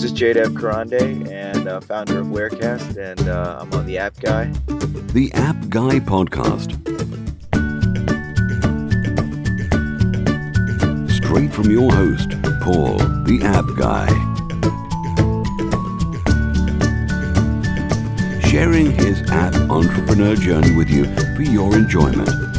[0.00, 4.18] This is JDev Karande and uh, founder of Warecast, and uh, I'm on the App
[4.18, 4.46] Guy.
[5.12, 6.72] The App Guy Podcast.
[11.10, 12.30] Straight from your host,
[12.62, 14.06] Paul, the App Guy.
[18.48, 21.04] Sharing his app entrepreneur journey with you
[21.36, 22.49] for your enjoyment.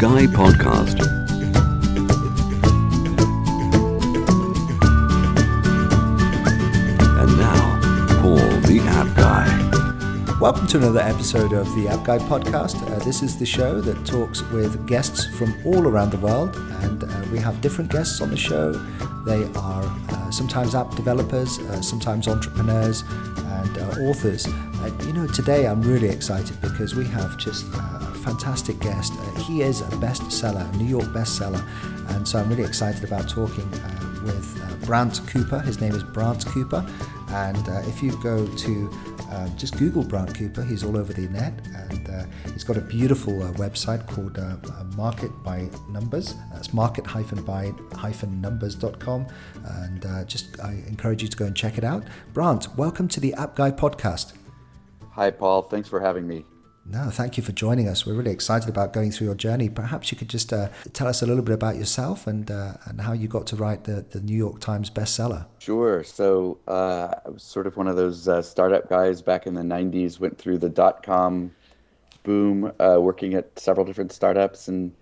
[0.00, 0.98] Guy Podcast.
[7.18, 7.78] And now,
[8.22, 10.38] Paul, the App Guy.
[10.40, 12.80] Welcome to another episode of the App Guy podcast.
[12.90, 17.04] Uh, this is the show that talks with guests from all around the world, and
[17.04, 18.72] uh, we have different guests on the show.
[19.26, 23.02] They are uh, sometimes app developers, uh, sometimes entrepreneurs,
[23.36, 24.46] and uh, authors.
[24.46, 27.66] Uh, you know, today I'm really excited because we have just
[28.20, 29.14] fantastic guest.
[29.14, 31.64] Uh, he is a bestseller, a New York bestseller,
[32.14, 35.58] and so I'm really excited about talking uh, with uh, Brant Cooper.
[35.60, 36.84] His name is Brant Cooper,
[37.30, 38.90] and uh, if you go to
[39.30, 42.82] uh, just Google Brant Cooper, he's all over the net, and uh, he's got a
[42.82, 44.38] beautiful website called
[44.96, 46.34] Market by Numbers.
[46.52, 49.26] That's market-by-numbers.com,
[49.64, 52.04] and just I encourage you to go and check it out.
[52.32, 54.32] Brant, welcome to the App Guy podcast.
[55.12, 55.62] Hi, Paul.
[55.62, 56.44] Thanks for having me.
[56.92, 58.04] No, thank you for joining us.
[58.04, 59.68] We're really excited about going through your journey.
[59.68, 63.00] Perhaps you could just uh, tell us a little bit about yourself and uh, and
[63.02, 65.46] how you got to write the, the New York Times bestseller.
[65.60, 66.02] Sure.
[66.02, 69.62] So uh, I was sort of one of those uh, startup guys back in the
[69.62, 71.52] 90s, went through the dot com
[72.24, 74.92] boom, uh, working at several different startups and,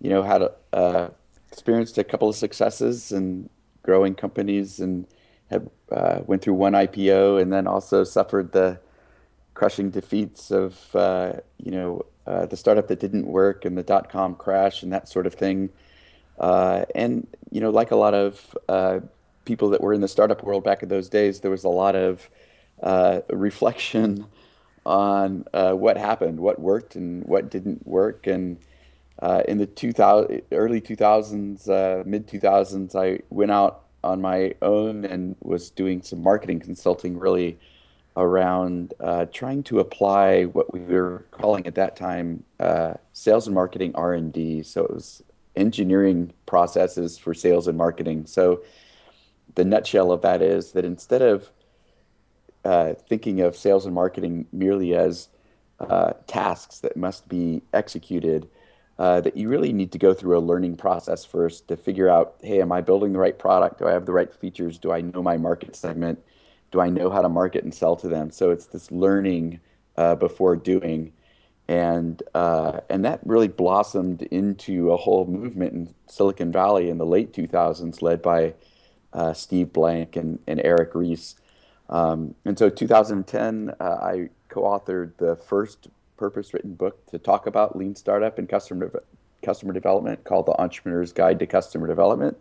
[0.00, 1.08] you know, had uh,
[1.52, 3.48] experienced a couple of successes and
[3.84, 5.06] growing companies and
[5.48, 5.70] had
[6.26, 8.80] went through one IPO and then also suffered the
[9.60, 14.08] crushing defeats of, uh, you know, uh, the startup that didn't work and the dot
[14.08, 15.68] com crash and that sort of thing.
[16.38, 19.00] Uh, and you know, like a lot of uh,
[19.44, 21.94] people that were in the startup world back in those days, there was a lot
[21.94, 22.30] of
[22.82, 24.24] uh, reflection
[24.86, 28.26] on uh, what happened, what worked, and what didn't work.
[28.26, 28.56] And
[29.46, 35.36] in the 2000, early 2000s, uh, mid 2000s, I went out on my own and
[35.42, 37.58] was doing some marketing consulting, really
[38.16, 43.54] around uh, trying to apply what we were calling at that time uh, sales and
[43.54, 45.22] marketing r&d so it was
[45.56, 48.26] engineering processes for sales and marketing.
[48.26, 48.62] So
[49.54, 51.50] the nutshell of that is that instead of
[52.64, 55.28] uh, thinking of sales and marketing merely as
[55.78, 58.48] uh, tasks that must be executed
[58.98, 62.34] uh, that you really need to go through a learning process first to figure out
[62.42, 63.78] hey am i building the right product?
[63.78, 64.78] Do i have the right features?
[64.78, 66.18] Do i know my market segment
[66.70, 68.30] do I know how to market and sell to them?
[68.30, 69.60] So it's this learning
[69.96, 71.12] uh, before doing,
[71.68, 77.06] and uh, and that really blossomed into a whole movement in Silicon Valley in the
[77.06, 78.54] late 2000s, led by
[79.12, 81.36] uh, Steve Blank and, and Eric Ries.
[81.88, 87.96] Um, and so 2010, uh, I co-authored the first purpose-written book to talk about lean
[87.96, 89.00] startup and customer de-
[89.44, 92.36] customer development called The Entrepreneur's Guide to Customer Development.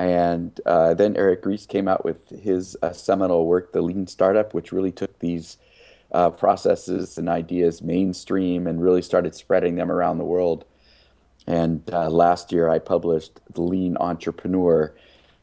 [0.00, 4.54] And uh, then Eric Ries came out with his uh, seminal work, The Lean Startup,
[4.54, 5.58] which really took these
[6.12, 10.64] uh, processes and ideas mainstream and really started spreading them around the world.
[11.46, 14.94] And uh, last year I published The Lean Entrepreneur.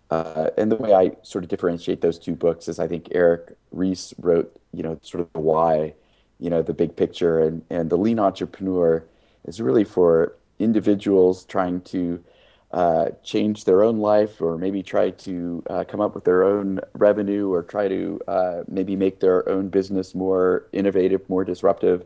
[0.10, 3.56] Uh, and the way I sort of differentiate those two books is I think Eric
[3.72, 5.94] Ries wrote, you know, sort of the why,
[6.40, 7.40] you know, the big picture.
[7.40, 9.06] And, and The Lean Entrepreneur
[9.46, 12.24] is really for individuals trying to
[12.72, 16.80] uh, change their own life or maybe try to uh, come up with their own
[16.94, 22.04] revenue or try to uh, maybe make their own business more innovative, more disruptive,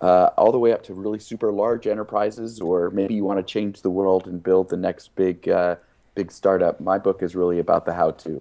[0.00, 3.42] uh, all the way up to really super large enterprises, or maybe you want to
[3.52, 5.76] change the world and build the next big, uh,
[6.14, 6.80] big startup.
[6.80, 8.40] My book is really about the how-to.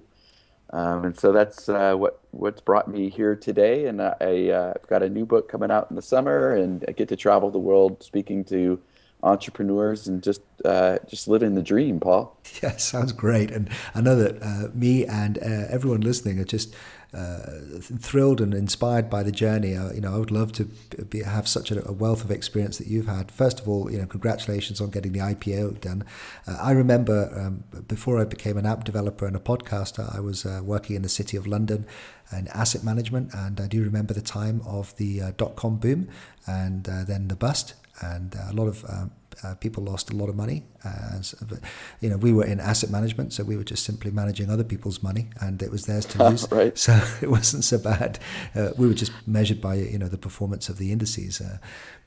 [0.72, 3.86] Um, and so that's what what's brought me here today.
[3.86, 7.08] And I, I've got a new book coming out in the summer, and I get
[7.08, 8.80] to travel the world speaking to
[9.24, 12.36] entrepreneurs and just uh, just living the dream, Paul.
[12.64, 16.74] Yeah, sounds great, and I know that uh, me and uh, everyone listening are just
[17.14, 19.76] uh, thrilled and inspired by the journey.
[19.76, 20.66] Uh, you know, I would love to
[21.10, 23.32] be, have such a, wealth of experience that you've had.
[23.32, 26.04] First of all, you know, congratulations on getting the IPO done.
[26.48, 30.46] Uh, I remember um, before I became an app developer and a podcaster, I was
[30.46, 31.86] working in the city of London
[32.32, 36.10] in asset management, and I do remember the time of the dot com boom
[36.46, 39.12] and then the bust and uh, a lot of um,
[39.44, 40.64] uh, people lost a lot of money.
[40.84, 41.60] Uh, but,
[42.00, 45.04] you know, we were in asset management, so we were just simply managing other people's
[45.04, 46.50] money, and it was theirs to lose.
[46.52, 46.78] right.
[46.78, 48.20] So it wasn't so bad.
[48.56, 51.42] Uh, we were just measured by you know the performance of the indices.
[51.42, 51.58] Uh,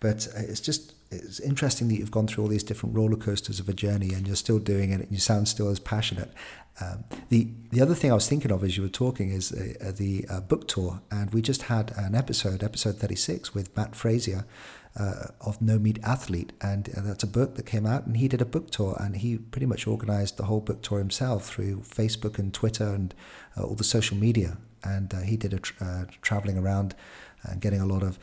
[0.00, 3.68] but it's just it's interesting that you've gone through all these different roller coasters of
[3.68, 6.32] a journey, and you're still doing it, and you sound still as passionate.
[6.80, 9.92] Um, the the other thing I was thinking of as you were talking is uh,
[9.96, 13.94] the uh, book tour, and we just had an episode, episode thirty six, with Matt
[13.94, 14.46] Frazier
[14.96, 18.28] uh, of No Meat Athlete, and uh, that's a book that came out, and he
[18.28, 21.80] did a book tour, and he pretty much organised the whole book tour himself through
[21.80, 23.14] Facebook and Twitter and
[23.56, 26.94] uh, all the social media, and uh, he did a tra- traveling around
[27.42, 28.18] and getting a lot of.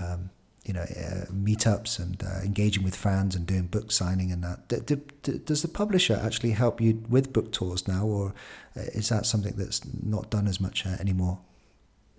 [0.00, 0.30] Um,
[0.64, 4.68] you know, uh, meetups and uh, engaging with fans and doing book signing and that.
[4.68, 8.34] D- d- does the publisher actually help you with book tours now, or
[8.76, 11.38] uh, is that something that's not done as much uh, anymore?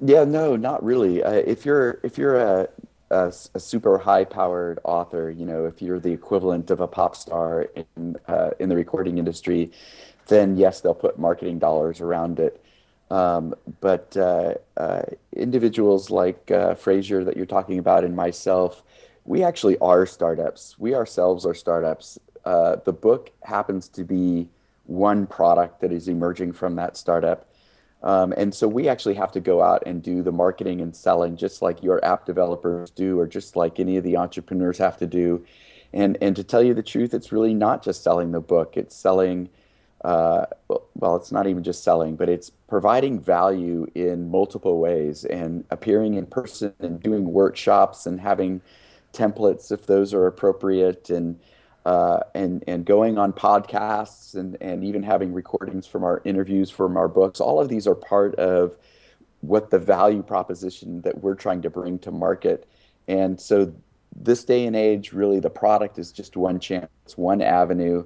[0.02, 1.24] Yeah, no, not really.
[1.24, 2.68] Uh, if you're if you're a,
[3.12, 7.16] a, a super high powered author, you know, if you're the equivalent of a pop
[7.16, 9.72] star in uh, in the recording industry,
[10.28, 12.64] then yes, they'll put marketing dollars around it.
[13.12, 15.02] Um, but uh, uh,
[15.34, 18.84] individuals like uh, Frazier that you're talking about and myself,
[19.26, 20.78] we actually are startups.
[20.78, 22.20] We ourselves are startups.
[22.46, 24.50] Uh, the book happens to be
[24.86, 27.49] one product that is emerging from that startup.
[28.02, 31.36] Um, and so we actually have to go out and do the marketing and selling
[31.36, 35.08] just like your app developers do, or just like any of the entrepreneurs have to
[35.08, 35.46] do.
[35.92, 38.96] And, and to tell you the truth, it's really not just selling the book, it's
[38.96, 39.50] selling
[40.04, 40.46] uh,
[40.96, 46.14] well, it's not even just selling, but it's providing value in multiple ways and appearing
[46.14, 48.62] in person and doing workshops and having
[49.12, 51.40] templates if those are appropriate and
[51.90, 56.98] uh, and and going on podcasts and and even having recordings from our interviews from
[56.98, 57.40] our books.
[57.40, 58.78] All of these are part of
[59.42, 62.68] what the value proposition that we're trying to bring to market.
[63.08, 63.74] And so
[64.16, 68.04] this day and age, really, the product is just one chance, one avenue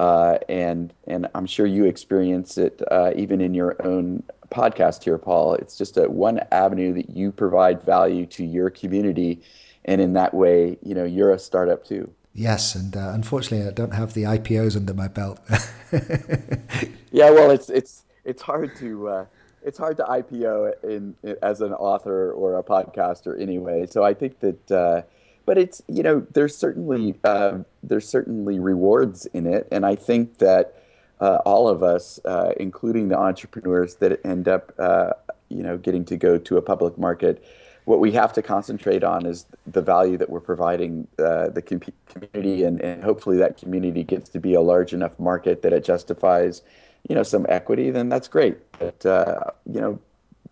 [0.00, 5.18] uh, and and I'm sure you experience it uh, even in your own podcast here,
[5.18, 5.56] Paul.
[5.56, 9.42] It's just a one avenue that you provide value to your community,
[9.84, 12.10] and in that way, you know, you're a startup too.
[12.32, 15.40] Yes, and uh, unfortunately, I don't have the IPOs under my belt.
[17.10, 19.24] yeah, well, it's it's it's hard to uh,
[19.62, 23.86] it's hard to IPO in, in, as an author or a podcaster anyway.
[23.86, 25.02] So I think that uh,
[25.44, 30.38] but it's you know there's certainly uh, there's certainly rewards in it, and I think
[30.38, 30.80] that
[31.20, 35.10] uh, all of us, uh, including the entrepreneurs that end up uh,
[35.48, 37.44] you know getting to go to a public market,
[37.84, 41.80] what we have to concentrate on is the value that we're providing uh, the com-
[42.08, 45.84] community, and, and hopefully that community gets to be a large enough market that it
[45.84, 46.62] justifies
[47.08, 47.90] you know some equity.
[47.90, 48.58] Then that's great.
[48.78, 49.98] But uh, you know,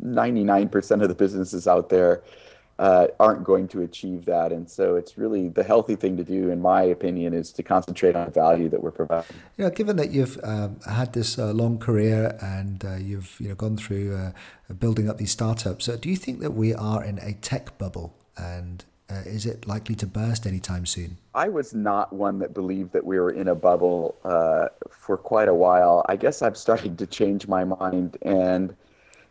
[0.03, 2.23] 99% of the businesses out there
[2.79, 4.53] uh, aren't going to achieve that.
[4.53, 8.15] And so it's really the healthy thing to do, in my opinion, is to concentrate
[8.15, 9.37] on value that we're providing.
[9.57, 13.49] You know, given that you've um, had this uh, long career and uh, you've you
[13.49, 14.33] know gone through uh,
[14.75, 18.15] building up these startups, uh, do you think that we are in a tech bubble?
[18.37, 21.19] And uh, is it likely to burst anytime soon?
[21.35, 24.17] I was not one that believed that we were in a bubble
[24.91, 26.05] for quite a while.
[26.09, 28.77] I guess I'm starting to change my mind and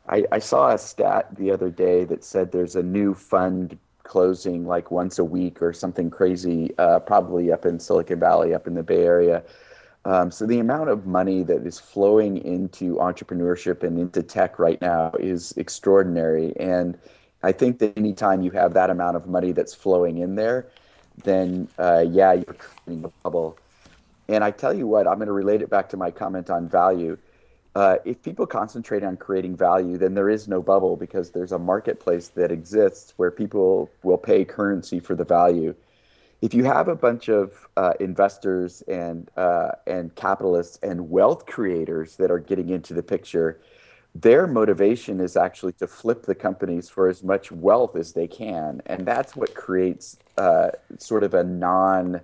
[0.10, 4.66] I, I saw a stat the other day that said there's a new fund closing
[4.66, 8.74] like once a week or something crazy, uh, probably up in Silicon Valley, up in
[8.74, 9.44] the Bay Area.
[10.06, 14.80] Um, so the amount of money that is flowing into entrepreneurship and into tech right
[14.80, 16.56] now is extraordinary.
[16.58, 16.98] And
[17.44, 20.68] I think that anytime you have that amount of money that's flowing in there,
[21.24, 23.58] then uh, yeah, you're creating a bubble.
[24.30, 26.70] And I tell you what, I'm going to relate it back to my comment on
[26.70, 27.18] value
[27.78, 31.60] uh, if people concentrate on creating value, then there is no bubble because there's a
[31.60, 35.76] marketplace that exists where people will pay currency for the value.
[36.42, 42.16] If you have a bunch of uh, investors and uh, and capitalists and wealth creators
[42.16, 43.62] that are getting into the picture,
[44.16, 48.82] their motivation is actually to flip the companies for as much wealth as they can,
[48.88, 52.22] and that's what creates uh, sort of a non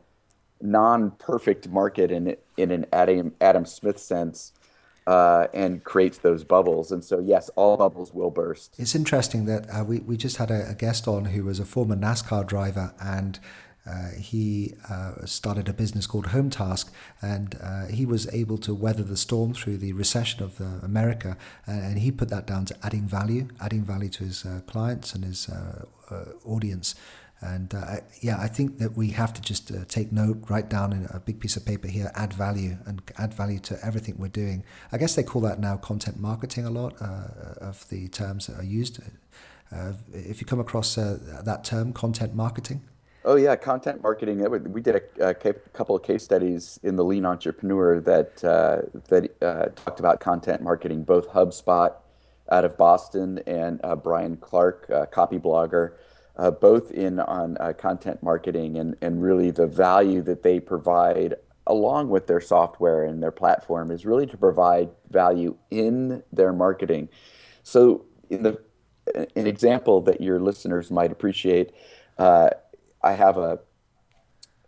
[0.62, 4.52] non perfect market in in an Adam Adam Smith sense
[5.08, 6.92] uh, and creates those bubbles.
[6.92, 8.76] And so, yes, all bubbles will burst.
[8.78, 11.66] It's interesting that uh, we, we just had a, a, guest on who was a
[11.66, 13.40] former NASCAR driver and
[13.86, 18.74] uh, he uh, started a business called Home Task, and uh, he was able to
[18.74, 21.38] weather the storm through the recession of uh, America.
[21.68, 25.50] and he put that down to adding value, adding value to his clients and his
[26.46, 26.96] audience.
[27.44, 30.94] And uh, yeah, I think that we have to just uh, take note, write down
[30.94, 34.30] in a big piece of paper here, add value and add value to everything we're
[34.30, 34.64] doing.
[34.94, 38.58] I guess they call that now content marketing a lot uh, of the terms that
[38.58, 39.02] are used.
[39.72, 42.82] Uh, if you come across uh, that term, content marketing.
[43.26, 44.46] Oh yeah, content marketing.
[44.72, 49.36] We did a, a couple of case studies in the Lean Entrepreneur that uh, that
[49.42, 51.04] uh, talked about content marketing.
[51.04, 51.94] Both HubSpot
[52.52, 55.94] out of Boston and uh, Brian Clark, Copyblogger,
[56.36, 61.36] uh, both in on uh, content marketing and and really the value that they provide
[61.68, 67.08] along with their software and their platform is really to provide value in their marketing.
[67.64, 68.60] So in the
[69.36, 71.72] an example that your listeners might appreciate.
[72.18, 72.50] Uh,
[73.02, 73.60] I have a,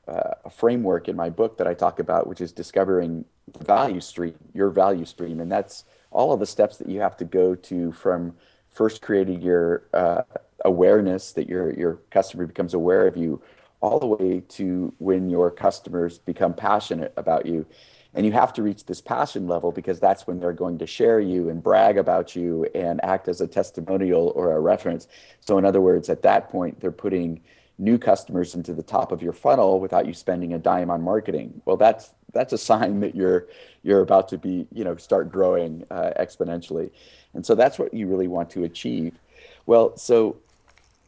[0.08, 4.36] a framework in my book that I talk about, which is discovering the value stream,
[4.54, 7.92] your value stream, and that's all of the steps that you have to go to
[7.92, 8.36] from
[8.68, 10.24] first creating your uh,
[10.66, 13.42] awareness that your your customer becomes aware of you,
[13.80, 17.66] all the way to when your customers become passionate about you.
[18.14, 21.20] And you have to reach this passion level because that's when they're going to share
[21.20, 25.08] you and brag about you and act as a testimonial or a reference.
[25.42, 27.42] So, in other words, at that point, they're putting
[27.78, 31.62] new customers into the top of your funnel without you spending a dime on marketing.
[31.66, 33.48] Well, that's that's a sign that you're
[33.84, 36.92] you're about to be you know start growing uh, exponentially,
[37.34, 39.20] and so that's what you really want to achieve.
[39.66, 40.38] Well, so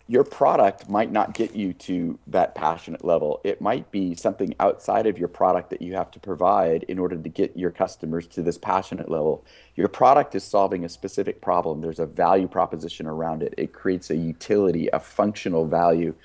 [0.08, 3.42] your product might not get you to that passionate level.
[3.44, 7.18] It might be something outside of your product that you have to provide in order
[7.18, 9.44] to get your customers to this passionate level.
[9.76, 11.82] Your product is solving a specific problem.
[11.82, 13.54] There's a value proposition around it.
[13.58, 16.16] It creates a utility, a functional value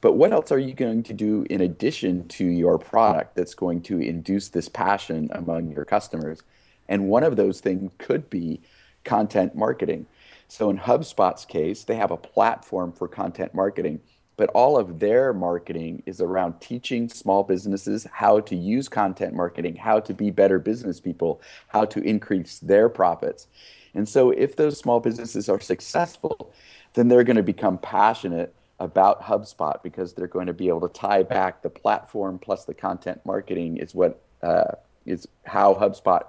[0.00, 3.82] but what else are you going to do in addition to your product that's going
[3.82, 6.42] to induce this passion among your customers?
[6.88, 8.60] And one of those things could be
[9.04, 10.06] content marketing.
[10.48, 14.00] So in HubSpot's case, they have a platform for content marketing,
[14.36, 19.76] but all of their marketing is around teaching small businesses how to use content marketing,
[19.76, 23.46] how to be better business people, how to increase their profits.
[23.94, 26.52] And so if those small businesses are successful,
[26.94, 30.88] then they're going to become passionate about HubSpot because they're going to be able to
[30.88, 34.72] tie back the platform plus the content marketing is what uh,
[35.04, 36.22] is how HubSpot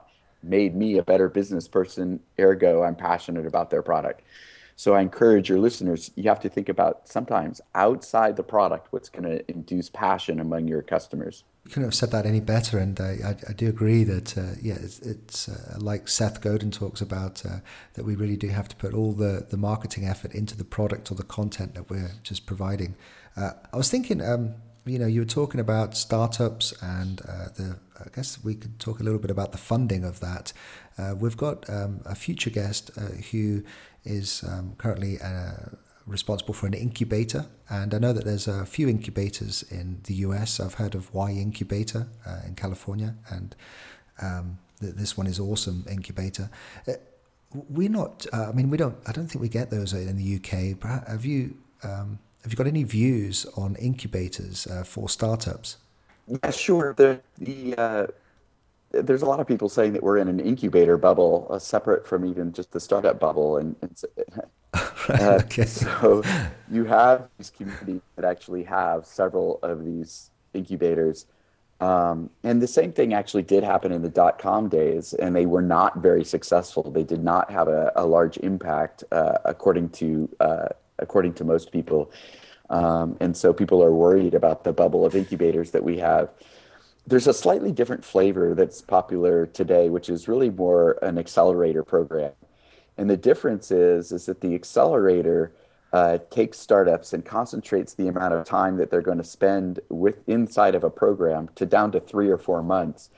[0.44, 2.20] made me a better business person.
[2.40, 4.22] Ergo, I'm passionate about their product.
[4.80, 9.10] So I encourage your listeners, you have to think about sometimes outside the product what's
[9.10, 11.44] going to induce passion among your customers.
[11.66, 14.56] You couldn't have said that any better, and I, I, I do agree that uh,
[14.62, 17.58] yeah, it's, it's uh, like Seth Godin talks about uh,
[17.96, 21.12] that we really do have to put all the the marketing effort into the product
[21.12, 22.96] or the content that we're just providing.
[23.36, 24.56] Uh, I was thinking, um,
[24.86, 29.00] you know, you were talking about startups, and uh, the I guess we could talk
[29.00, 30.54] a little bit about the funding of that.
[30.98, 32.92] Uh, we've got um, a future guest
[33.32, 33.64] who
[34.04, 35.76] is um, currently uh,
[36.10, 37.46] responsible for an incubator.
[37.70, 40.60] And I know that there's a few incubators in the US.
[40.60, 43.56] I've heard of Y Combinator uh, in California, and
[44.22, 46.50] um, th- this one is awesome incubator.
[46.88, 46.94] Uh,
[47.52, 48.26] we're not.
[48.34, 48.98] Uh, I mean, we don't.
[49.08, 51.08] I don't think we get those in the UK.
[51.08, 51.58] Have you?
[51.84, 55.78] Um, have you got any views on incubators uh, for startups?
[56.30, 56.94] Yeah, sure.
[56.94, 58.08] The the uh,
[58.92, 62.26] there's a lot of people saying that we're in an incubator bubble, uh, separate from
[62.26, 63.58] even just the startup bubble.
[63.58, 64.02] And, and
[64.74, 65.66] uh, okay.
[65.66, 66.24] so
[66.72, 71.26] you have these communities that actually have several of these incubators.
[71.82, 75.46] Um, and the same thing actually did happen in the dot com days, and they
[75.46, 76.92] were not very successful.
[76.92, 80.68] They did not have a, a large impact, uh, according to uh,
[80.98, 82.12] according to most people.
[82.70, 86.30] Um, and so people are worried about the bubble of incubators that we have
[87.10, 92.34] there's a slightly different flavor that's popular today, which is really more an accelerator program.
[92.98, 95.52] And the difference is, is that the accelerator
[95.92, 100.18] uh, takes startups and concentrates the amount of time that they're going to spend with
[100.28, 103.10] inside of a program to down to three or four months.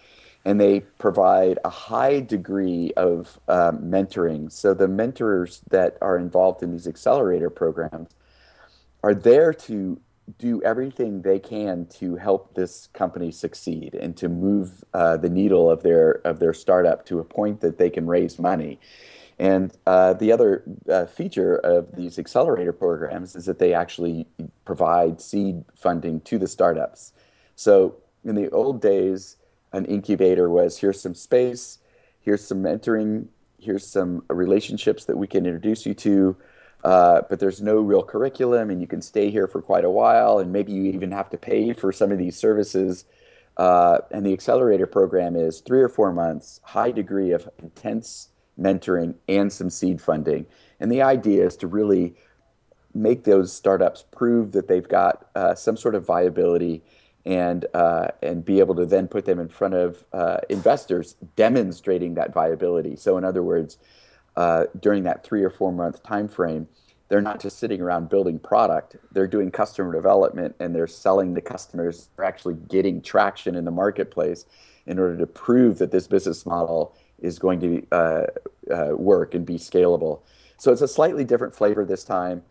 [0.46, 4.52] And they provide a high degree of uh, mentoring.
[4.52, 8.10] So the mentors that are involved in these accelerator programs
[9.04, 10.00] are there to
[10.38, 15.70] do everything they can to help this company succeed and to move uh, the needle
[15.70, 18.80] of their of their startup to a point that they can raise money.
[19.40, 24.28] And uh, the other uh, feature of these accelerator programs is that they actually
[24.66, 27.12] provide seed funding to the startups.
[27.56, 29.38] So in the old days,
[29.74, 31.80] an incubator was here's some space,
[32.20, 33.28] here's some mentoring,
[33.58, 36.38] here's some relationships that we can introduce you to.
[36.84, 40.40] Uh, but there's no real curriculum, and you can stay here for quite a while,
[40.40, 43.06] and maybe you even have to pay for some of these services.
[43.58, 49.16] Uh, and the accelerator program is three or four months, high degree of intense mentoring
[49.28, 50.46] and some seed funding.
[50.80, 52.16] And the idea is to really
[52.94, 56.84] make those startups prove that they've got uh, some sort of viability
[57.26, 62.16] and uh, and be able to then put them in front of uh, investors demonstrating
[62.16, 62.96] that viability.
[62.96, 63.78] So in other words,
[64.36, 66.68] uh, during that three or four month time frame,
[67.10, 68.96] they're not just sitting around building product.
[69.12, 72.10] They're doing customer development and they're selling to customers.
[72.16, 74.46] They're actually getting traction in the marketplace
[74.86, 78.26] in order to prove that this business model is going to uh,
[78.74, 80.22] uh, work and be scalable.
[80.58, 82.44] So it's a slightly different flavor this time.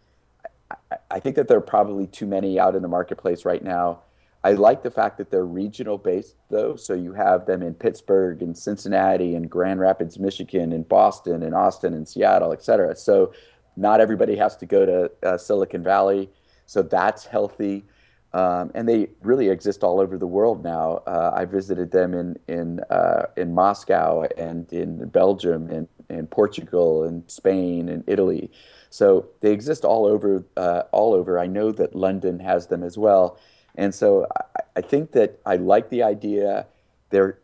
[0.70, 4.00] I, I think that there are probably too many out in the marketplace right now
[4.42, 6.74] I like the fact that they're regional based, though.
[6.76, 11.54] So you have them in Pittsburgh and Cincinnati and Grand Rapids, Michigan, and Boston and
[11.54, 12.96] Austin and Seattle, et cetera.
[12.96, 13.32] So
[13.76, 16.30] not everybody has to go to uh, Silicon Valley.
[16.66, 17.84] So that's healthy.
[18.32, 21.02] Um, and they really exist all over the world now.
[21.06, 27.02] Uh, I visited them in in uh, in Moscow and in Belgium and in Portugal
[27.02, 28.50] and Spain and Italy.
[28.88, 31.40] So they exist all over uh, all over.
[31.40, 33.36] I know that London has them as well.
[33.76, 36.66] And so I, I think that I like the idea.
[37.10, 37.38] They're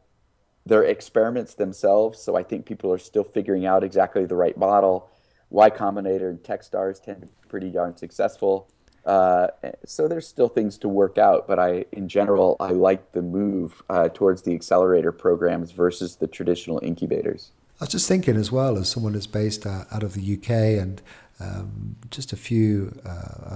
[0.64, 5.08] they're experiments themselves, so I think people are still figuring out exactly the right model.
[5.50, 8.68] Y Combinator and Techstars tend to be pretty darn successful.
[9.04, 9.46] Uh,
[9.84, 13.80] so there's still things to work out, but I, in general, I like the move
[13.88, 17.52] uh, towards the accelerator programs versus the traditional incubators.
[17.80, 20.50] I was just thinking as well, as someone who's based uh, out of the UK
[20.82, 21.00] and
[21.38, 23.08] um, just a few, uh,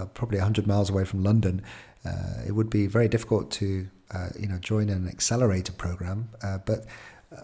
[0.02, 1.62] uh, probably 100 miles away from London,
[2.04, 6.28] uh, it would be very difficult to uh, you know join an accelerator program.
[6.42, 6.86] Uh, but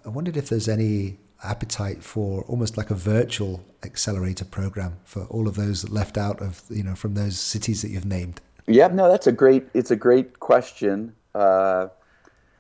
[0.05, 5.47] I wondered if there's any appetite for almost like a virtual accelerator program for all
[5.47, 8.41] of those left out of you know from those cities that you've named.
[8.67, 9.69] Yeah, no, that's a great.
[9.75, 11.15] It's a great question.
[11.35, 11.89] Uh,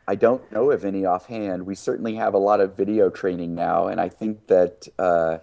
[0.08, 1.66] I don't know of any offhand.
[1.66, 5.38] We certainly have a lot of video training now, and I think that uh,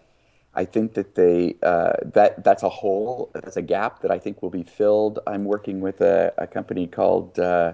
[0.56, 4.42] I think that they uh, that that's a hole, that's a gap that I think
[4.42, 5.20] will be filled.
[5.26, 7.74] I'm working with a, a company called uh,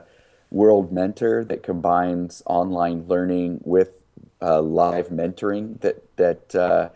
[0.49, 4.01] World Mentor that combines online learning with
[4.41, 6.89] uh, live mentoring that that uh,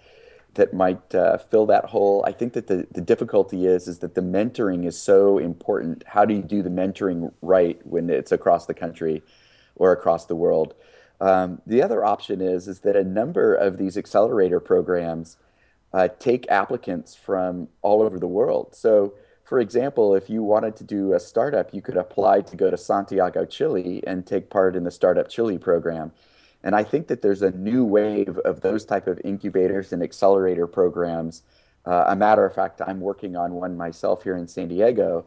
[0.54, 2.24] that might uh, fill that hole.
[2.26, 6.04] I think that the, the difficulty is is that the mentoring is so important.
[6.08, 9.22] How do you do the mentoring right when it's across the country
[9.76, 10.76] or across the world?
[11.20, 15.38] Um, the other option is is that a number of these accelerator programs
[15.94, 18.76] uh, take applicants from all over the world.
[18.76, 22.72] So, for example, if you wanted to do a startup, you could apply to go
[22.72, 26.12] to Santiago, Chile, and take part in the Startup Chile program.
[26.64, 30.66] And I think that there's a new wave of those type of incubators and accelerator
[30.66, 31.44] programs.
[31.86, 35.26] Uh, a matter of fact, I'm working on one myself here in San Diego.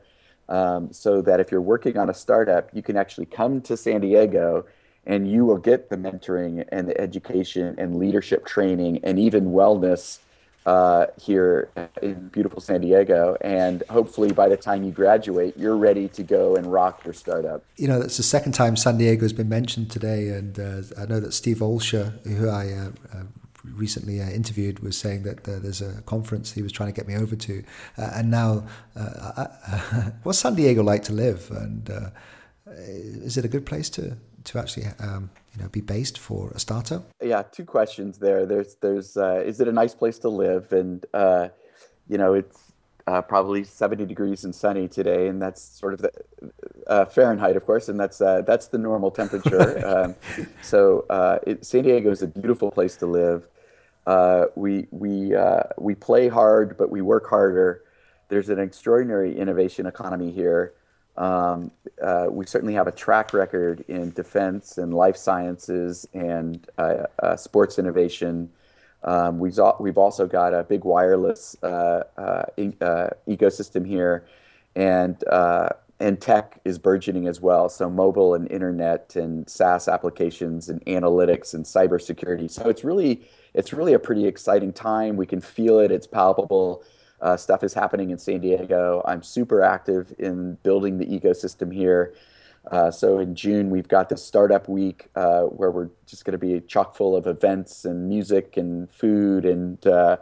[0.49, 4.01] Um, so that if you're working on a startup, you can actually come to San
[4.01, 4.65] Diego
[5.05, 10.21] and you will get the mentoring and the education and leadership training and even wellness
[10.67, 11.71] uh, here
[12.03, 13.37] in beautiful San Diego.
[13.41, 17.65] And hopefully, by the time you graduate, you're ready to go and rock your startup.
[17.77, 20.29] You know, that's the second time San Diego has been mentioned today.
[20.29, 23.23] And uh, I know that Steve Olsher, who I uh, uh
[23.75, 27.09] recently uh, interviewed, was saying that uh, there's a conference he was trying to get
[27.09, 27.65] me over to.
[27.97, 28.65] and now,
[30.23, 31.51] what's San Diego like to live?
[31.51, 31.91] And
[32.69, 36.59] is it a good place to, to actually um, you know be based for a
[36.59, 37.09] startup?
[37.23, 38.47] Yeah, two questions there.
[38.47, 40.73] There's there's uh, is it a nice place to live?
[40.73, 41.49] And uh,
[42.09, 42.73] you know it's
[43.07, 46.13] uh, probably 70 degrees and sunny today, and that's sort of the
[46.89, 49.87] uh, Fahrenheit, of course, and that's uh, that's the normal temperature.
[49.87, 50.15] um,
[50.63, 53.49] so uh, it, San Diego is a beautiful place to live.
[54.55, 55.35] we we
[55.79, 57.83] we play hard, but we work harder.
[58.29, 60.75] There's an extraordinary innovation economy here.
[61.17, 61.71] Um,
[62.03, 67.37] uh, we certainly have a track record in defense and life sciences and uh, uh,
[67.37, 68.51] sports innovation.
[69.05, 72.45] Um, we've, we've also got a big wireless uh, uh,
[72.81, 74.27] uh, ecosystem here,
[74.75, 75.23] and
[75.99, 77.71] and tech is burgeoning as well.
[77.71, 82.51] So mobile and internet and SaaS applications and analytics and cybersecurity.
[82.51, 85.17] So it's really it's really a pretty exciting time.
[85.17, 85.91] We can feel it.
[85.91, 86.85] It's palpable
[87.21, 89.03] uh, stuff is happening in San Diego.
[89.07, 92.15] I'm super active in building the ecosystem here.
[92.71, 96.39] Uh, so in June, we've got this startup week uh, where we're just going to
[96.39, 100.17] be chock full of events and music and food and uh,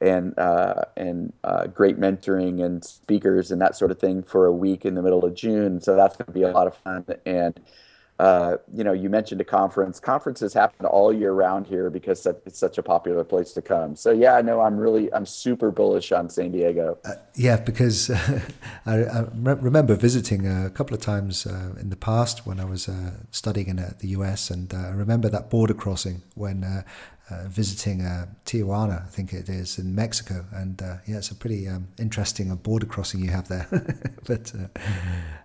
[0.00, 4.52] and uh, and uh, great mentoring and speakers and that sort of thing for a
[4.52, 5.80] week in the middle of June.
[5.80, 7.58] So that's going to be a lot of fun and
[8.20, 9.98] uh, you know, you mentioned a conference.
[9.98, 13.96] Conferences happen all year round here because it's such a popular place to come.
[13.96, 16.96] So yeah, no, I'm really, I'm super bullish on San Diego.
[17.04, 18.40] Uh, yeah, because uh,
[18.86, 22.88] I, I, remember visiting a couple of times uh, in the past when I was
[22.88, 26.84] uh, studying in the US, and I remember that border crossing when
[27.30, 31.34] uh, visiting uh, Tijuana, I think it is in Mexico, and uh, yeah, it's a
[31.34, 33.66] pretty um, interesting border crossing you have there.
[34.26, 34.66] but uh,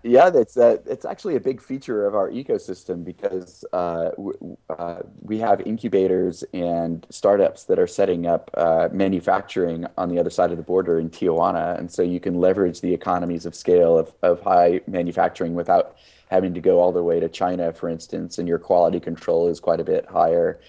[0.04, 5.40] yeah, that's it's actually a big feature of our ecosystem because uh, w- uh, we
[5.40, 8.52] have incubators and startups that are setting up
[8.92, 12.82] manufacturing on the other side of the border in Tijuana, and so you can leverage
[12.82, 15.96] the economies of scale of, of high manufacturing without
[16.30, 19.62] having to go all the way to China, for instance, and your quality control is
[19.62, 20.60] quite a bit higher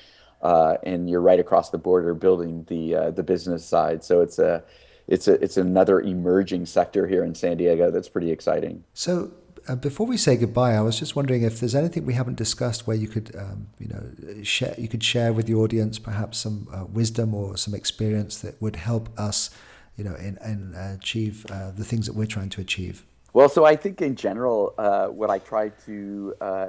[0.42, 4.03] uh, and you're right across the border building the uh, the business side.
[4.05, 4.62] So it's a
[5.07, 8.85] it's a it's another emerging sector here in San Diego that's pretty exciting.
[8.94, 9.33] So.
[9.68, 12.87] Uh, before we say goodbye, I was just wondering if there's anything we haven't discussed
[12.87, 16.66] where you could, um, you know, share you could share with the audience perhaps some
[16.72, 19.50] uh, wisdom or some experience that would help us,
[19.98, 23.05] you know, in, in achieve uh, the things that we're trying to achieve.
[23.35, 26.66] Well, so I think in general, uh, what I try to uh,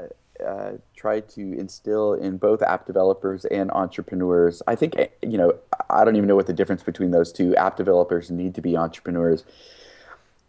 [0.96, 4.62] try to instill in both app developers and entrepreneurs.
[4.68, 5.56] I think, you know,
[5.90, 7.56] I don't even know what the difference between those two.
[7.56, 9.44] App developers need to be entrepreneurs.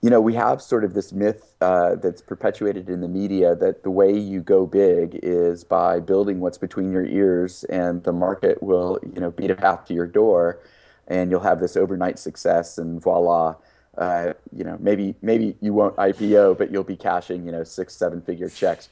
[0.02, 3.82] You know, we have sort of this myth uh, that's perpetuated in the media that
[3.82, 8.62] the way you go big is by building what's between your ears, and the market
[8.62, 10.58] will, you know, beat a path to your door,
[11.06, 13.54] and you'll have this overnight success, and voila.
[13.96, 17.94] Uh, you know, maybe maybe you won't IPO, but you'll be cashing, you know, six,
[17.94, 18.88] seven figure checks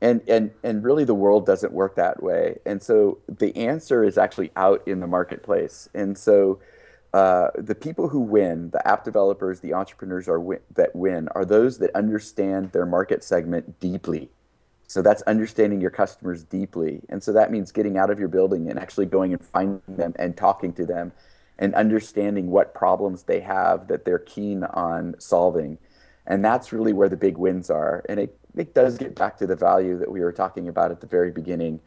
[0.00, 2.58] and and and really the world doesn't work that way.
[2.64, 5.88] And so the answer is actually out in the marketplace.
[5.94, 6.60] And so
[7.12, 11.44] uh, the people who win the app developers the entrepreneurs are win, that win are
[11.44, 14.28] those that understand their market segment deeply.
[14.86, 17.02] So that's understanding your customers deeply.
[17.08, 20.14] And so that means getting out of your building and actually going and finding them
[20.18, 21.12] and talking to them
[21.58, 25.76] and understanding what problems they have that they're keen on solving.
[26.26, 28.04] And that's really where the big wins are.
[28.08, 31.00] And it it does get back to the value that we were talking about at
[31.00, 31.80] the very beginning.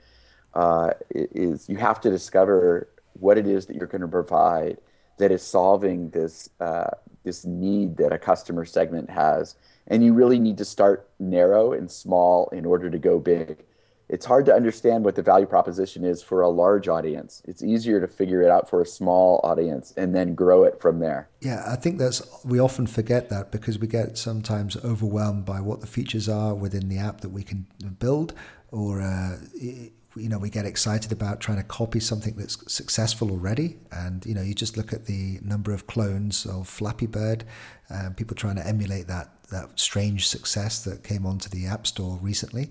[0.54, 4.78] Uh, is you have to discover what it is that you're going to provide
[5.18, 6.90] that is solving this uh,
[7.24, 9.56] this need that a customer segment has,
[9.88, 13.64] and you really need to start narrow and small in order to go big
[14.12, 17.42] it's hard to understand what the value proposition is for a large audience.
[17.46, 21.00] It's easier to figure it out for a small audience and then grow it from
[21.00, 21.30] there.
[21.40, 25.80] Yeah, I think that's we often forget that because we get sometimes overwhelmed by what
[25.80, 27.66] the features are within the app that we can
[28.00, 28.34] build,
[28.70, 33.78] or uh, you know we get excited about trying to copy something that's successful already,
[33.94, 37.46] and you know you just look at the number of clones of Flappy Bird,
[37.90, 42.20] uh, people trying to emulate that that strange success that came onto the App Store
[42.22, 42.70] recently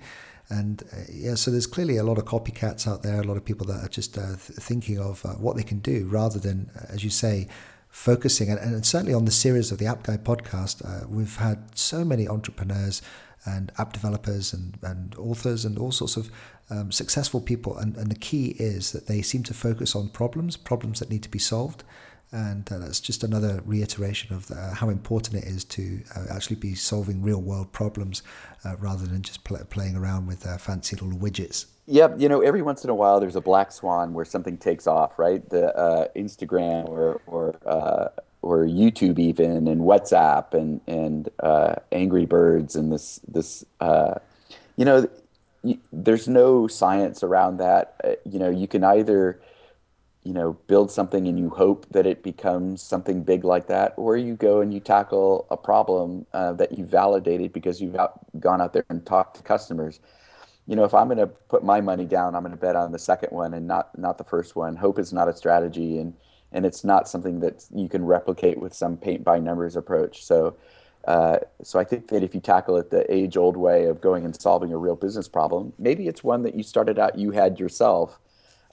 [0.50, 3.44] and uh, yeah, so there's clearly a lot of copycats out there, a lot of
[3.44, 6.70] people that are just uh, th- thinking of uh, what they can do rather than,
[6.76, 7.46] uh, as you say,
[7.88, 8.50] focusing.
[8.50, 12.04] And, and, certainly on the series of the App Guy podcast, uh, we've had so
[12.04, 13.00] many entrepreneurs
[13.46, 16.30] and app developers and, and authors and all sorts of
[16.68, 17.76] um, successful people.
[17.78, 21.22] And, and the key is that they seem to focus on problems, problems that need
[21.22, 21.84] to be solved
[22.32, 26.26] and uh, that's just another reiteration of the, uh, how important it is to uh,
[26.30, 28.22] actually be solving real world problems
[28.64, 31.66] uh, rather than just pl- playing around with uh, fancy little widgets.
[31.86, 34.86] Yep, you know, every once in a while there's a black swan where something takes
[34.86, 35.48] off, right?
[35.48, 37.56] The uh, Instagram or or
[38.42, 41.28] or YouTube even, and WhatsApp and and
[41.90, 43.64] Angry Birds and this this
[44.76, 45.08] you know,
[45.92, 48.20] there's no science around that.
[48.24, 49.40] you know, you can either
[50.22, 54.16] you know build something and you hope that it becomes something big like that or
[54.16, 58.60] you go and you tackle a problem uh, that you validated because you've out, gone
[58.60, 60.00] out there and talked to customers.
[60.66, 62.92] You know if i'm going to put my money down i'm going to bet on
[62.92, 64.76] the second one and not not the first one.
[64.76, 66.14] Hope is not a strategy and
[66.52, 70.24] and it's not something that you can replicate with some paint by numbers approach.
[70.24, 70.56] So
[71.06, 74.24] uh, so I think that if you tackle it the age old way of going
[74.24, 77.58] and solving a real business problem, maybe it's one that you started out you had
[77.58, 78.18] yourself,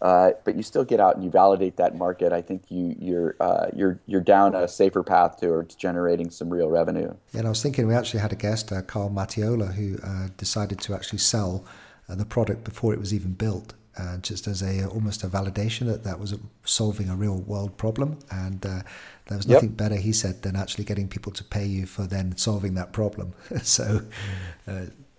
[0.02, 2.32] uh, but you still get out and you validate that market.
[2.32, 6.70] I think you you're uh, you're you're down a safer path towards generating some real
[6.70, 7.14] revenue.
[7.32, 10.28] Yeah, and I was thinking we actually had a guest, uh, Carl Mattiola, who uh,
[10.38, 11.66] decided to actually sell
[12.10, 13.74] uh, the product before it was even built.
[14.22, 18.62] just as a almost a validation that that was solving a real world problem, and
[18.62, 19.78] there was nothing yep.
[19.78, 23.34] better, he said, than actually getting people to pay you for then solving that problem.
[23.64, 24.02] so,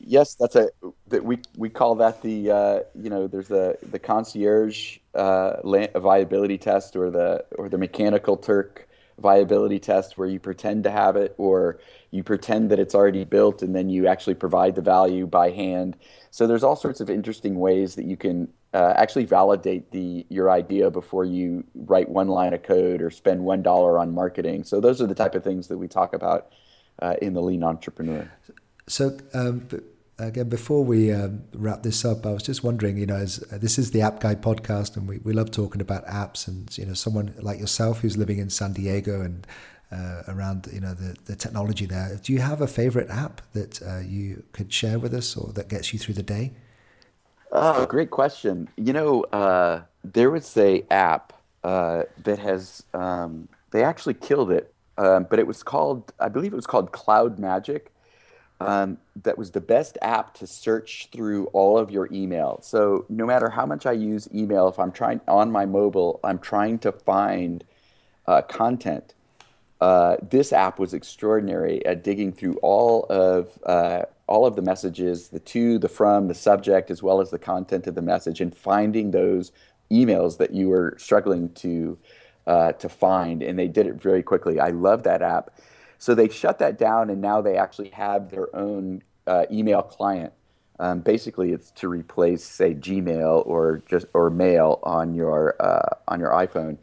[0.08, 0.70] yes, that's a
[1.08, 6.58] that we we call that the uh, you know there's the the concierge uh, viability
[6.58, 11.34] test or the or the mechanical Turk viability test where you pretend to have it
[11.38, 11.80] or
[12.12, 15.96] you pretend that it's already built and then you actually provide the value by hand.
[16.30, 20.50] So there's all sorts of interesting ways that you can uh, actually validate the your
[20.50, 24.64] idea before you write one line of code or spend one dollar on marketing.
[24.64, 26.52] So those are the type of things that we talk about
[27.00, 28.30] uh, in the lean entrepreneur.
[28.86, 29.68] So um,
[30.18, 33.58] again, before we um, wrap this up, I was just wondering, you know, as uh,
[33.58, 36.86] this is the App Guy podcast, and we, we love talking about apps, and you
[36.86, 39.46] know, someone like yourself who's living in San Diego and
[39.92, 42.18] uh, around, you know, the the technology there.
[42.22, 45.68] Do you have a favorite app that uh, you could share with us, or that
[45.68, 46.52] gets you through the day?
[47.52, 48.68] Oh, great question.
[48.76, 51.32] You know, uh, there was a app
[51.64, 56.52] uh, that has um, they actually killed it, um, but it was called, I believe
[56.52, 57.82] it was called CloudMagic
[58.60, 62.58] um, that was the best app to search through all of your email.
[62.62, 66.38] So no matter how much I use email, if I'm trying on my mobile, I'm
[66.38, 67.64] trying to find
[68.26, 69.14] uh, content.
[69.80, 75.28] Uh, this app was extraordinary at digging through all of uh, all of the messages,
[75.28, 78.56] the to, the from, the subject, as well as the content of the message, and
[78.56, 79.52] finding those
[79.90, 81.96] emails that you were struggling to
[82.48, 83.40] uh, to find.
[83.42, 84.58] And they did it very quickly.
[84.58, 85.50] I love that app.
[85.98, 90.32] So they shut that down, and now they actually have their own uh, email client.
[90.80, 96.20] Um, basically, it's to replace, say, Gmail or just or Mail on your uh, on
[96.20, 96.78] your iPhone.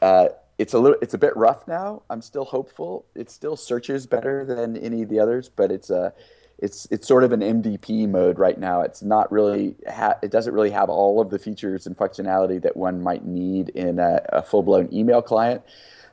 [0.00, 2.02] Uh, it's a little, it's a bit rough now.
[2.08, 3.04] I'm still hopeful.
[3.14, 6.14] It still searches better than any of the others, but it's a
[6.62, 8.82] it's it's sort of an MVP mode right now.
[8.82, 12.76] It's not really ha- it doesn't really have all of the features and functionality that
[12.76, 15.62] one might need in a, a full blown email client.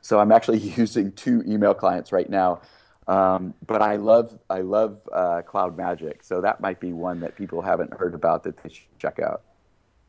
[0.02, 2.60] So I'm actually using two email clients right now.
[3.06, 7.62] Um, but I love I love uh, CloudMagic, so that might be one that people
[7.62, 9.42] haven't heard about that they should check out.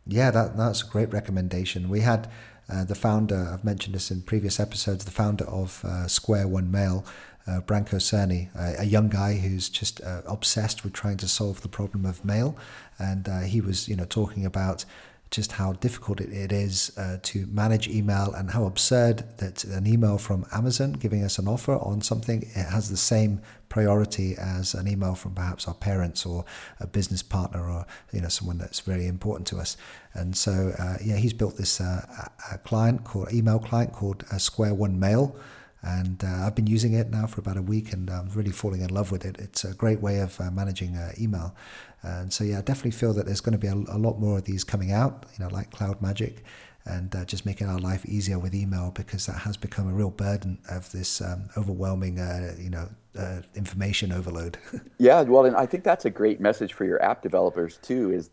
[0.08, 1.88] Yeah, that that's a great recommendation.
[1.88, 2.30] We had
[2.67, 3.49] uh, the founder.
[3.54, 5.06] I've mentioned this in previous episodes.
[5.06, 7.06] The founder of uh, Square One Mail,
[7.47, 11.62] uh, Branko Cerny, a, a, young guy who's just uh, obsessed with trying to solve
[11.62, 12.56] the problem of mail,
[12.99, 14.86] and uh, he was you know talking about
[15.32, 19.88] just how difficult it, it is uh, to manage email and how absurd that an
[19.88, 24.73] email from Amazon giving us an offer on something it has the same priority as
[24.73, 26.43] an email from perhaps our parents or
[26.82, 29.77] a business partner or you know someone that's very important to us.
[30.13, 32.27] And so uh, yeah, he's built this uh,
[32.65, 35.34] client called email client called Square One Mail
[35.83, 38.81] and uh, I've been using it now for about a week, and I'm really falling
[38.81, 39.37] in love with it.
[39.39, 41.55] It's a great way of uh, managing uh, email,
[42.03, 44.37] and so yeah, I definitely feel that there's going to be a, a, lot more
[44.37, 45.25] of these coming out.
[45.37, 46.37] You know, like CloudMagic,
[46.85, 50.11] and uh, just making our life easier with email because that has become a real
[50.11, 54.59] burden of this um, overwhelming, uh, you know, uh, information overload.
[54.99, 58.11] yeah, well, and I think that's a great message for your app developers too.
[58.11, 58.29] Is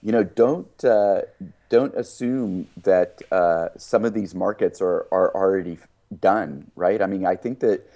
[0.00, 0.78] you know, don't
[1.68, 3.20] don't assume that
[3.76, 5.76] some of these markets are are already
[6.20, 7.00] done, right?
[7.02, 7.88] I mean, I think that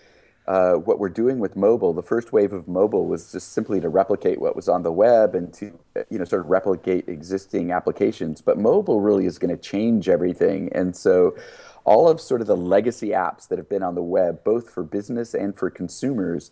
[0.47, 3.89] uh, what we're doing with mobile, the first wave of mobile was just simply to
[3.89, 5.79] replicate what was on the web and to,
[6.11, 8.41] you know, sort of replicate existing applications.
[8.41, 10.71] But mobile really is going to change everything.
[10.73, 11.37] And so
[11.85, 14.83] all of sort of the legacy apps that have been on the web, both for
[14.83, 16.51] business and for consumers,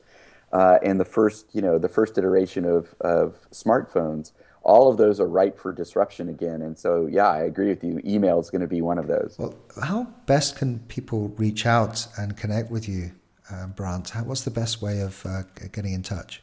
[0.53, 5.21] uh, and the first, you know, the first iteration of, of smartphones, all of those
[5.21, 6.63] are ripe for disruption again.
[6.63, 8.01] And so, yeah, I agree with you.
[8.05, 9.37] Email is going to be one of those.
[9.39, 13.13] Well, how best can people reach out and connect with you,
[13.51, 14.11] uh, Brant?
[14.11, 15.43] How, what's the best way of uh,
[15.73, 16.43] getting in touch?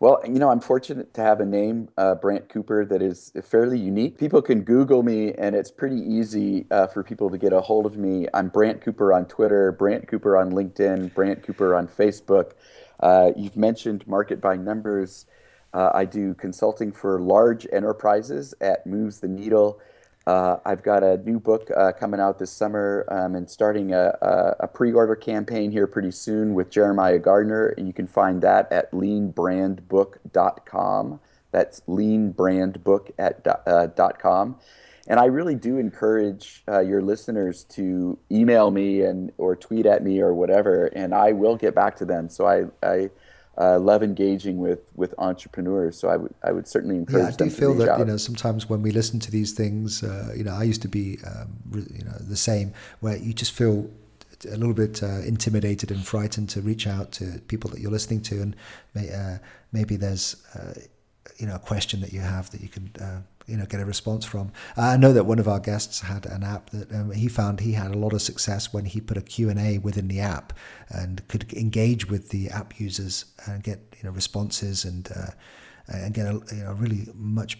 [0.00, 3.78] Well, you know, I'm fortunate to have a name, uh, Brant Cooper, that is fairly
[3.78, 4.18] unique.
[4.18, 7.86] People can Google me, and it's pretty easy uh, for people to get a hold
[7.86, 8.26] of me.
[8.34, 12.52] I'm Brant Cooper on Twitter, Brant Cooper on LinkedIn, Brant Cooper on Facebook.
[12.98, 15.26] Uh, you've mentioned Market by Numbers.
[15.74, 19.80] Uh, I do consulting for large enterprises at Moves the Needle.
[20.26, 24.16] Uh, I've got a new book uh, coming out this summer um, and starting a,
[24.22, 28.72] a, a, pre-order campaign here pretty soon with Jeremiah Gardner, and you can find that
[28.72, 31.20] at leanbrandbook.com.
[31.50, 34.56] That's leanbrandbook at uh, .com.
[35.06, 40.02] And I really do encourage uh, your listeners to email me and or tweet at
[40.02, 42.30] me or whatever, and I will get back to them.
[42.30, 43.10] So I, I
[43.58, 45.96] uh, love engaging with with entrepreneurs.
[45.98, 47.22] So I would I would certainly encourage.
[47.22, 47.98] Yeah, I do feel that out.
[47.98, 50.88] you know sometimes when we listen to these things, uh, you know, I used to
[50.88, 53.88] be um, you know the same where you just feel
[54.46, 58.20] a little bit uh, intimidated and frightened to reach out to people that you're listening
[58.22, 58.56] to, and
[58.94, 59.38] may, uh,
[59.72, 60.74] maybe there's uh,
[61.38, 63.84] you know a question that you have that you can uh, you know get a
[63.84, 64.52] response from.
[64.76, 67.72] I know that one of our guests had an app that um, he found he
[67.72, 70.52] had a lot of success when he put a Q&A within the app
[70.88, 75.30] and could engage with the app users and get you know responses and uh,
[75.88, 77.58] and get a you know, really much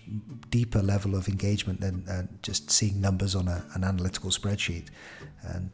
[0.51, 4.87] deeper level of engagement than uh, just seeing numbers on a, an analytical spreadsheet.
[5.43, 5.71] And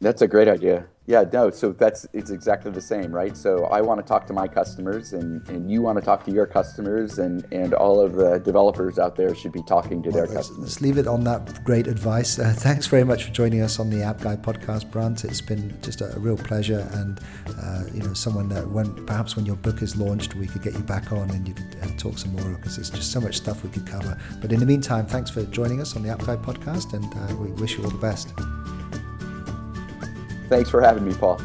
[0.00, 0.86] That's a great idea.
[1.06, 3.36] Yeah, no, so that's it's exactly the same, right?
[3.36, 6.30] So I want to talk to my customers and, and you want to talk to
[6.30, 10.18] your customers and, and all of the developers out there should be talking to well,
[10.18, 10.62] their let's, customers.
[10.62, 12.38] Let's leave it on that great advice.
[12.38, 15.24] Uh, thanks very much for joining us on the App Guy podcast, Brant.
[15.24, 17.20] It's been just a, a real pleasure and
[17.60, 20.74] uh, you know someone that when perhaps when your book is launched we could get
[20.74, 23.36] you back on and you could uh, talk some more because there's just so much
[23.36, 24.16] stuff we could cover.
[24.40, 27.36] But in the meantime, thanks for joining us on the App Guy podcast and uh,
[27.42, 28.32] we wish you all the best.
[30.48, 31.40] Thanks for having me, Paul.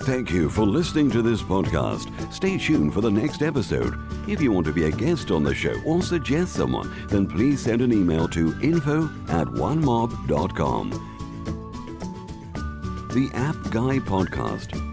[0.00, 2.10] Thank you for listening to this podcast.
[2.30, 3.98] Stay tuned for the next episode.
[4.28, 7.62] If you want to be a guest on the show or suggest someone, then please
[7.62, 10.90] send an email to info at onemob.com.
[13.14, 14.83] The App Guy Podcast